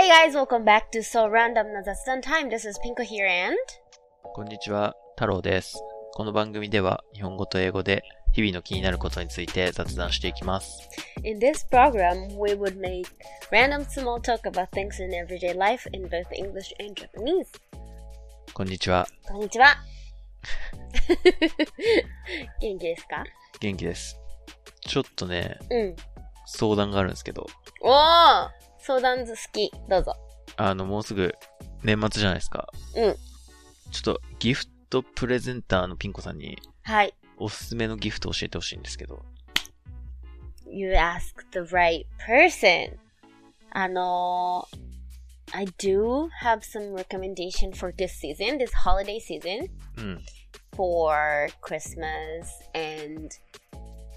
[0.00, 2.48] Hey guys, welcome back to So Random な雑談 Time.
[2.48, 3.58] This is Pinko here and
[4.32, 5.78] こんにちは、太郎です。
[6.14, 8.02] この番組では日本語と英語で
[8.32, 10.88] 日々の気になることについて雑談していきます。
[11.22, 13.08] in this program we would make
[13.52, 17.44] random small talk about things in everyday life in both English and Japanese.
[18.54, 19.76] こんにちは、こんにちは。
[22.62, 23.22] 元気ですか
[23.60, 24.18] 元気です。
[24.80, 25.96] ちょっとね、うん。
[26.46, 27.46] 相談があるんですけど、
[27.82, 29.70] おー相談図好き。
[29.88, 30.14] どうぞ。
[30.56, 31.34] あの、もうすぐ
[31.82, 32.68] 年末じゃないですか。
[32.96, 33.16] うん。
[33.90, 37.14] ちょっとギフトプレゼンターのピンコさんにはい。
[37.38, 39.24] おすすめのギフトを教えてほしいんですけど。
[40.66, 42.96] You asked the right person.
[43.70, 49.70] あのー、I do have some recommendation for this season, this holiday season.
[49.96, 50.20] うん。
[50.72, 53.30] for Christmas and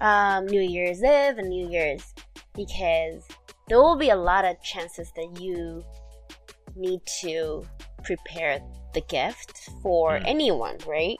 [0.00, 2.14] um, New Year's Eve and New Year's
[2.54, 3.24] because
[3.71, 5.83] there will be a lot of chances that you
[6.75, 7.63] need to
[8.03, 8.61] prepare
[8.93, 10.25] the gift for Mm.
[10.25, 11.17] anyone, right?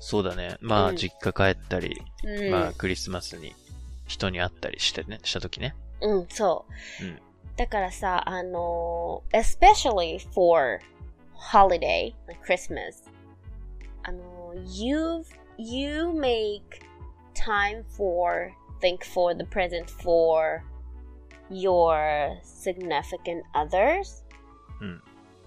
[0.00, 0.56] そうだね。
[0.60, 3.54] まあ、うん実家帰ったり、うん、まあ、クリスマスに
[4.06, 5.74] 人に会ったりしてね、した時ね。
[6.00, 6.64] うん、そ
[7.00, 7.04] う。
[7.04, 7.18] うん
[7.56, 10.78] だからさ、あの、especially for
[11.34, 13.02] holiday, like Christmas,
[14.04, 15.24] あの、you,
[15.58, 16.62] you make
[17.34, 20.62] time for, think for the present for
[21.49, 24.23] your significant others.
[24.81, 25.01] うん。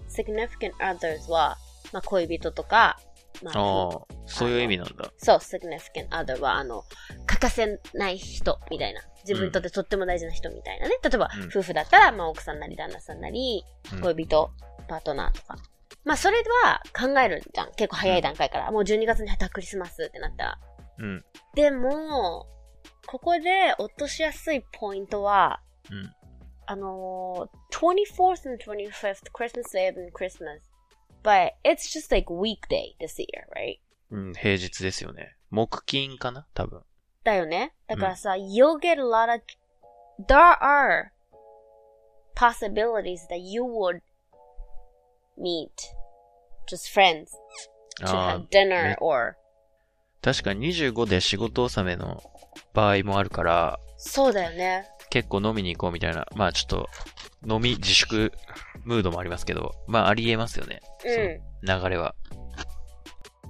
[0.07, 1.57] significant others は、
[1.91, 2.99] まあ、恋人とか、
[3.43, 5.11] まあ、ああ、そういう意味なんだ。
[5.17, 6.83] そう、significant other は、あの、
[7.25, 9.01] 欠かせない人みたいな。
[9.27, 10.97] 自分にとってとっても大事な人みたいなね。
[11.03, 14.51] 例えば、うん夫婦だったら、まあ、奥さんなり旦那さんなり、うん恋人、
[14.87, 15.57] パートナーとか。
[16.03, 17.71] まあ、それは考えるじゃん。
[17.73, 18.71] 結構早い段階から。
[18.71, 20.59] もう12月にはクリスマスってなったら。
[20.99, 21.25] うん。
[21.53, 22.47] でも、
[23.05, 26.13] ここで落としやすいポイントは、うん。
[26.65, 30.61] あのー、24th and 25th, Christmas Eve and Christmas.
[31.23, 33.79] But it's just like weekday this year, right?
[34.11, 35.35] うん、平日ですよね。
[35.49, 36.81] 木金かな多分。
[37.23, 37.73] だよね。
[37.87, 39.41] だからさ、you'll get a lot of,
[40.27, 41.11] there are
[42.35, 44.01] possibilities that you would
[45.37, 45.69] meet
[46.69, 47.31] just friends
[47.99, 49.35] to ああ have、dinner ね or,
[50.21, 52.21] 確かに25で仕事納めの
[52.73, 54.85] 場合もあるから、そうだよね。
[55.17, 56.27] 結構飲みに行こうみたいな。
[56.35, 56.89] まあちょっと、
[57.43, 58.31] 飲み自粛
[58.83, 60.79] ムードもありますけど、まあありえますよね。
[61.03, 61.79] うん。
[61.81, 62.13] 流れは。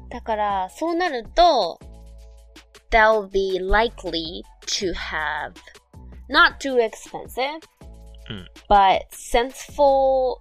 [0.09, 1.77] だから、そうなると、
[2.89, 5.55] they'll be likely to have
[6.29, 7.59] not too expensive,
[8.29, 10.37] うん but sensible,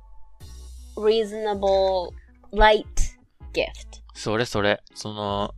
[0.97, 2.12] reasonable,
[2.53, 2.84] light
[3.53, 4.00] gift.
[4.15, 5.53] それそれ、その、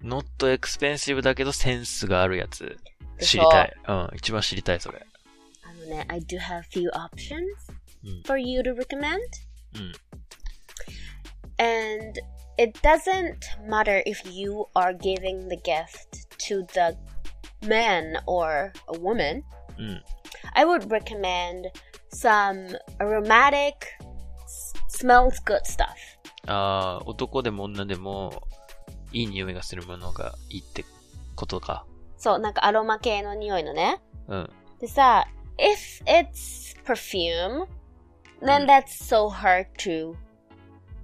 [0.00, 2.76] not expensive だけどセンスがあるやつ。
[3.20, 3.76] 知りたい。
[3.88, 5.04] うん、一番知りたい、それ。
[5.62, 7.42] あのね、I do have few options
[8.04, 9.18] うん for you to recommend.
[9.74, 9.92] うん。
[11.58, 12.20] And
[12.58, 16.96] it doesn't matter if you are giving the gift to the
[17.66, 19.42] man or a woman.
[19.78, 20.02] うん。
[20.54, 21.70] I would recommend
[22.12, 23.74] some aromatic,
[24.88, 25.86] smells good stuff.
[26.46, 28.42] ああ、男でも女でも、
[29.12, 30.84] いい匂いがするものがいいって
[31.34, 31.86] ことか。
[32.17, 34.01] そう、なんかアロマ系の匂いのね。
[34.27, 34.49] うん。
[34.79, 37.67] でさ、if it's perfume,
[38.41, 40.15] then うん that's so hard to,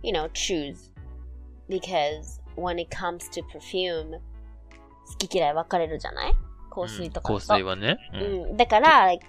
[0.04, 0.92] you know, choose.
[1.70, 4.20] Because when it comes to perfume, 好
[5.18, 6.34] き嫌い分かれるじゃない
[6.70, 7.34] 香水とかと。
[7.34, 7.98] うん香水はね。
[8.14, 8.22] うん。
[8.22, 8.58] うん。
[8.58, 9.26] だから、like,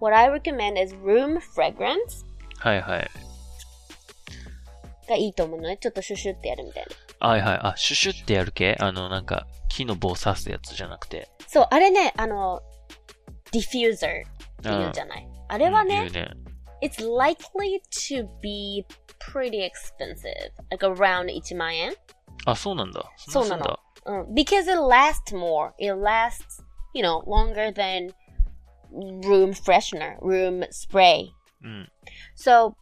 [0.00, 2.24] what I recommend is room fragrance
[2.58, 3.10] はいはい。
[5.08, 5.76] がいいと思うのね。
[5.76, 6.90] ちょっとシュシュってやるみたいな。
[7.21, 7.59] はいはい。
[7.61, 11.29] あ、シュシュってやる系あの、なんか、木の棒刺すやつじゃなくて。
[11.47, 12.61] そう、あれね、あの、
[13.53, 14.25] diffuser っ
[14.61, 15.27] て言うじゃない。
[15.47, 16.31] あれはねね。
[16.81, 18.85] it's likely to be
[19.19, 20.51] pretty expensive.
[20.71, 21.93] Like around 1万円。
[22.45, 23.03] あ、そうなんだ。
[23.17, 23.79] そうなのんだ。
[24.05, 24.33] うん。
[24.33, 25.73] because it lasts more.
[25.77, 28.11] It lasts, you know, longer than
[28.91, 31.29] room freshener, room spray.
[31.63, 31.91] うん。
[32.35, 32.73] So,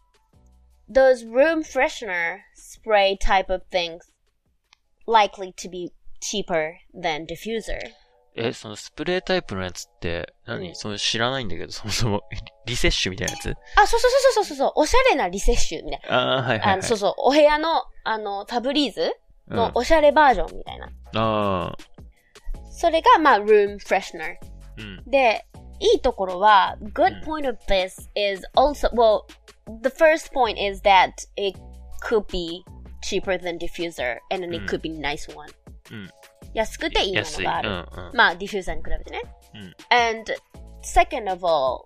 [0.90, 4.00] those room freshener spray type of things
[5.10, 5.92] likely to be
[6.22, 7.78] cheaper than diffuser.
[8.36, 12.22] え、そのスプレータイプのやつって何、うんその知らないんだけど、そもそも、
[12.66, 13.50] リセッシュみたいなやつ？
[13.76, 16.16] あ、そうそうそうそうそうそう、おしゃれなリセッシュみたいな。
[16.16, 16.74] ああ、はいはい、はい。
[16.74, 19.14] あの、そうそう、お部屋の、あの、タブリーズ
[19.50, 20.86] うん、のおしゃれバージョンみたいな。
[21.16, 21.78] ああ、
[22.72, 24.36] それが、まあ、room freshener。
[24.78, 25.04] うん。
[25.10, 25.46] で、
[25.80, 29.24] いいところは、good うん point of this is also, well,
[29.82, 31.60] the first point is that it
[32.04, 32.64] could be
[33.03, 35.49] cheaper than diffuser and then うん it could be nice one.
[35.91, 36.11] うん。
[36.55, 37.45] 安くていいもの安い。
[37.45, 37.69] がある。
[37.71, 37.77] うん
[38.09, 38.17] うん。
[38.17, 39.23] まあ、ディフューザーに比べてね。
[39.55, 40.35] うん And
[40.83, 41.85] second of all,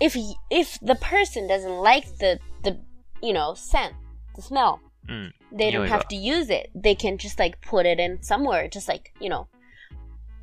[0.00, 2.78] if y- if the person doesn't like the the
[3.22, 3.92] you know scent,
[4.36, 4.78] the smell,
[5.08, 5.34] うん。
[5.52, 6.70] they don't 匂いが have to use it.
[6.76, 9.46] They can just like put it in somewhere, just like you know.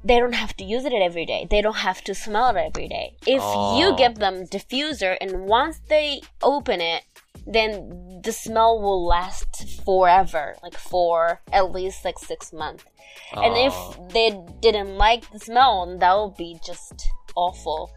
[0.06, 1.48] They don't have to use it every day.
[1.50, 3.18] They don't have to smell it every day.
[3.26, 3.42] If
[3.78, 3.96] you Oh.
[3.98, 7.04] give them diffuser and once they open it,
[7.46, 12.85] then the smell will last forever, like for at least like six months.
[13.35, 13.75] And if
[14.13, 14.31] they
[14.61, 16.95] didn't like the smell, that would be just
[17.35, 17.89] awful.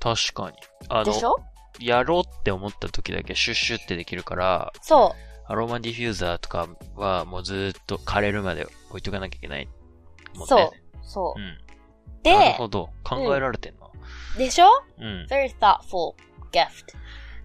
[0.00, 0.56] 確かに。
[0.88, 1.36] あの、でしょ
[1.80, 5.14] やろうって思った時だけシュッシュってできるから、そ
[5.46, 9.72] アロマディフューザーとかはもうずーっと枯れるまで置いとかなきゃいけないね。
[10.34, 10.46] う。
[10.46, 10.70] そう。
[11.02, 11.42] そうう。
[11.42, 11.46] ん。
[11.46, 11.58] なる
[12.22, 12.90] で、ほど。
[13.04, 13.88] 考えられてんな。
[14.36, 14.66] でしょ
[14.98, 15.26] うん。
[15.30, 16.14] very thoughtful
[16.52, 16.94] gift.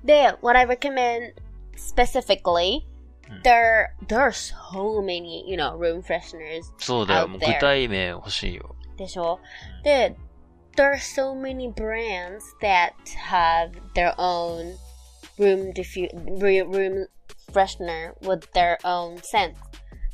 [0.05, 1.33] Then, what I recommend
[1.77, 2.92] specifically, Mm.
[3.42, 6.62] there there are so many, you know, room fresheners.
[6.78, 7.24] そうだよ。
[7.24, 7.54] out もう there.
[7.54, 8.74] 具体名欲しいよ。
[8.96, 9.40] でしょ
[9.84, 10.16] で、
[10.76, 12.92] there are so many brands that
[13.30, 14.74] have their own
[15.38, 16.08] room diffu-
[16.40, 17.06] re- room
[17.52, 19.54] freshener with their own scent.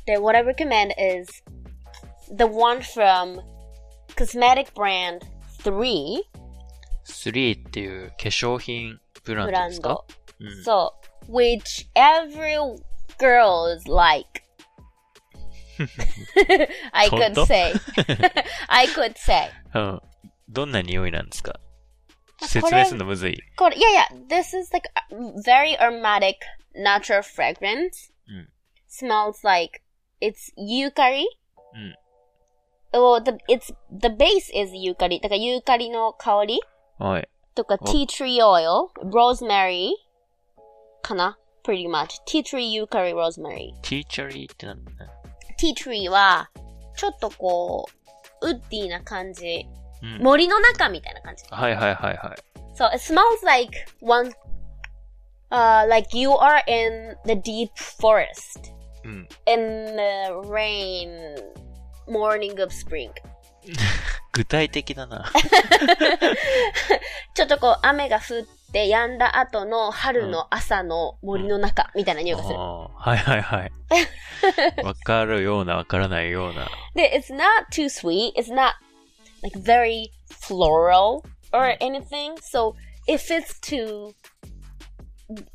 [0.06, 1.28] Then what I recommend is
[2.30, 3.40] the one from
[4.16, 5.22] cosmetic brand
[5.62, 10.04] 33っていう化粧品ブランブドですかランド。
[10.40, 10.62] うん。
[10.62, 10.92] So,
[11.28, 12.58] which every
[13.18, 14.42] girl is like.
[16.92, 17.72] I could 本当 say.
[18.68, 19.50] I could say.
[19.74, 20.02] うん。
[20.48, 21.58] どんな匂いなんですか
[22.40, 23.40] まあ説明するのむずい。
[23.56, 25.14] これ、いやいや、this is like a
[25.44, 26.36] very aromatic
[26.76, 28.12] natural fragrance.
[28.28, 28.48] うん。
[28.88, 29.80] Smells like
[30.20, 31.24] it's yukari.
[31.74, 31.94] うん。
[32.92, 35.20] Well, the, it's, the base is yukari.
[35.20, 36.60] だからユーカリの香り
[36.98, 37.28] はい。
[37.54, 39.90] とかお tea tree oil, rosemary
[41.02, 41.38] かな
[41.68, 42.20] pretty much.
[42.26, 43.72] tea tree yukari rosemary.
[43.82, 44.90] ティーチャリーってなんだ
[45.58, 46.50] tea tree は、
[46.96, 47.86] ちょっとこ
[48.42, 49.66] う、ウッディな感じ。
[50.02, 50.22] うん。
[50.22, 51.44] 森の中みたいな感じ。
[51.50, 52.54] はいはいはいはい。
[52.76, 53.70] So it smells like
[54.00, 54.32] one,
[55.50, 57.70] uh, like you are in the deep
[58.00, 58.72] forest
[59.04, 59.28] うん。
[59.46, 61.36] in the rain
[62.08, 63.10] morning of spring.
[64.32, 65.24] 具体的だな。
[67.34, 72.57] ちょっとこう雨が降って 止んだ後の春の朝の森の中みたいな匂いがする。
[72.57, 73.71] はいはいはい。
[74.83, 76.67] わかるようなわからないような。
[76.95, 78.33] で、it's not too sweet.
[78.35, 78.73] It's not
[79.41, 82.35] like very floral or anything.
[82.41, 82.75] So
[83.07, 84.13] if it's too,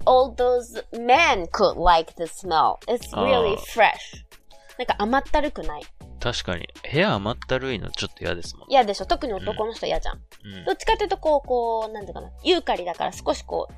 [0.06, 2.78] all those men could like the smell.
[2.88, 4.24] It's really fresh.
[4.76, 5.82] なんか甘ったるくない。
[6.24, 6.66] 確かに。
[6.90, 8.66] 部屋甘ったるいのちょっと嫌ですもん。
[8.70, 10.22] 嫌でしょ特に男の人嫌じゃん。
[10.42, 10.72] うんど。
[10.72, 12.30] っちかっていうとこう、こう、なんていうかな。
[12.42, 13.74] ユーカリだから少しこう、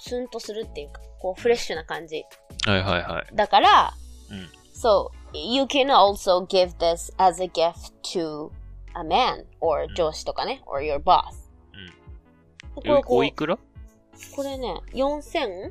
[0.00, 2.24] ツンとするっていうか、こう、フレッシュな感じ。
[2.66, 3.36] はいはいはい。
[3.36, 3.94] だから、
[4.30, 4.48] うん。
[4.74, 8.50] So, you can also give this as a gift to
[8.94, 11.22] a man or 上司とかね、or your boss.
[12.74, 12.82] うん。
[12.82, 13.56] これこおいうくら？
[14.34, 15.70] これね、4000?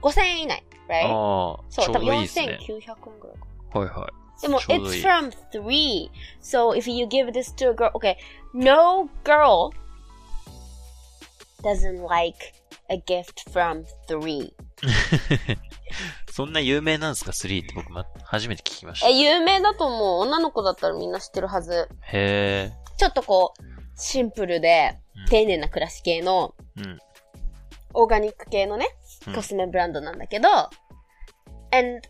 [0.00, 0.62] 5000円以内。
[0.88, 1.08] Right?
[1.08, 2.58] ああ、そう、多分どいいですね。
[2.62, 3.36] 4900円ぐらい
[3.72, 3.78] か。
[3.80, 4.19] はいはい。
[4.42, 6.10] でも、it's い from three.
[6.40, 8.16] So, if you give this to a girl, okay,
[8.54, 9.72] no girl
[11.62, 12.54] doesn't like
[12.88, 14.52] a gift from three.
[16.32, 19.08] そんな有名なんですか ?3 って僕、ま、初めて聞きました。
[19.08, 20.20] え、有名だと思う。
[20.20, 21.88] 女の子だったらみんな知ってるはず。
[22.02, 23.62] へちょっとこう、
[23.96, 26.82] シンプルでうん、丁寧な暮らし系の、え。
[26.82, 26.98] うん。
[27.92, 28.86] オーガニック系のね
[29.26, 30.48] うん、コスメブランドなんだけど、
[31.72, 32.00] and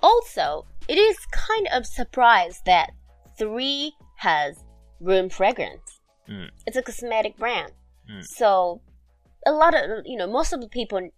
[0.00, 2.89] also, it is kind of surprised that
[3.37, 4.55] 3 has
[5.01, 5.79] room fragrance.
[6.27, 6.53] うん。
[6.67, 7.73] It's a cosmetic brand.
[8.09, 8.23] うん。
[8.37, 8.79] So,
[9.47, 11.09] a lot of, you know, most of the people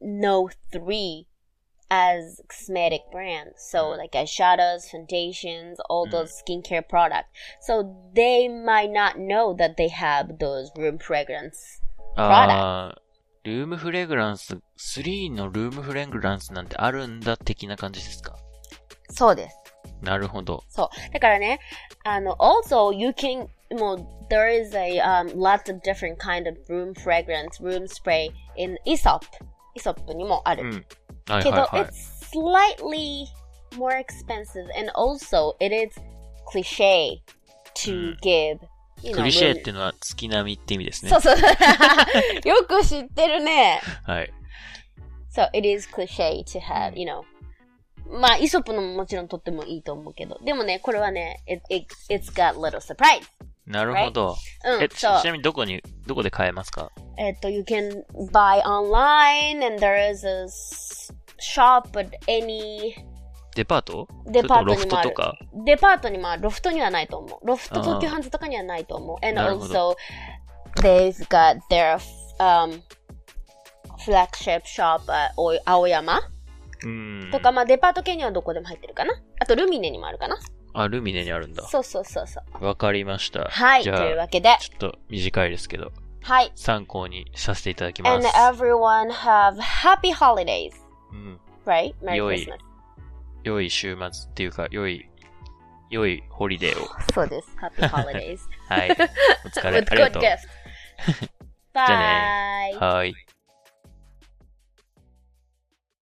[0.00, 1.26] know 3
[1.90, 3.52] as cosmetic brands.
[3.70, 6.10] So, like eyeshadows, foundations, all Mm.
[6.10, 7.28] those skincare products.
[7.62, 11.80] So, they might not know that they have those room fragrance.
[12.16, 13.02] ああ、
[13.44, 18.36] ルームフレグランス、3のルームフレグランスなんてあるんだ的な感じですか
[19.10, 19.56] そうです。
[20.02, 20.62] なるほど。
[20.68, 21.12] そう。
[21.12, 21.60] だからね、
[22.04, 23.48] あの、also, you can,
[23.78, 29.20] もう、there is a, um, lots of different kind of room fragrance, room spray in Aesop.
[29.76, 30.62] Aesop にもある。
[30.64, 30.84] うん。
[31.28, 33.26] はいけど、はいはい it's。slightly
[33.76, 35.94] more expensive and also it is
[36.52, 37.20] cliche
[37.74, 38.58] to うん give,
[39.02, 41.16] you know, クリシェ room- ってのは月並みって意味ですねそ。
[41.18, 41.36] うそう。
[42.48, 43.80] よく知ってるね。
[44.04, 44.32] はい。
[45.34, 47.22] So it is cliche to have, うん you know.
[48.11, 50.39] まあ、イソップのももちろんとってもいいと思うけど。
[50.43, 53.21] でもね、これはね、it, it, it's got little surprise.
[53.65, 54.35] なるほど。
[54.65, 56.91] うんえ、ちちなみにどこに、どこで買えますか？
[57.17, 62.95] えっと、you can buy online and there is a s- shop at any
[63.55, 64.07] デパート？
[64.31, 65.13] デパートにもある
[65.65, 67.47] デパートにもあるロフトにはないと思う。
[67.47, 69.25] ロフト東急ハンズとかにはないと思う。
[69.25, 69.95] And also,
[70.81, 71.99] they've got their
[72.39, 72.81] um,
[74.03, 76.21] flagship shop at お青山うん。
[77.31, 79.13] とか、まあデパート系にはどこでも入ってるかな。
[79.39, 80.37] あとルミネにもあるかな。
[80.73, 81.63] あ、ルミネにあるんだ。
[81.67, 82.65] そうそうそうそう。
[82.65, 83.45] わかりました。
[83.49, 83.83] はい。
[83.83, 84.55] とじゃあ、いうわけで。
[84.59, 86.51] ちょっと短いですけど、はい。
[86.55, 88.33] 参考にさせていただきま And す。
[88.35, 90.71] everyone have happy holidays.
[91.11, 91.39] うん。
[91.65, 91.95] Right?
[92.01, 92.57] Merry 良い Christmas.
[93.43, 95.09] 良い週末っていうか、良い、
[95.89, 96.87] 良いホリデーを。
[97.13, 97.49] そうです。
[97.59, 98.39] Happy holidays.
[98.69, 98.91] はい。
[99.45, 99.79] お疲れ。
[99.81, 100.21] With ありが good とう。
[100.21, 100.37] gift.
[101.73, 101.99] じゃあ
[102.69, 102.93] ね Bye.
[102.95, 103.13] はい。